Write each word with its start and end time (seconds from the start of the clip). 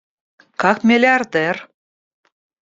Как 0.61 0.77
миллиардер! 0.87 1.57